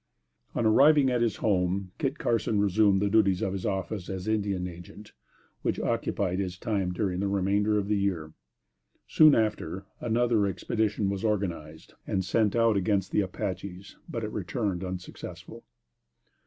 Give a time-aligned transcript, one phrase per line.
[0.55, 4.67] On arriving at his home, Kit Carson resumed the duties of his office as Indian
[4.67, 5.11] Agent,
[5.61, 8.33] which occupied his time during the remainder of the year.
[9.07, 14.83] Soon after, another expedition was organized and sent out against the Apaches, but it returned
[14.83, 15.65] unsuccessful.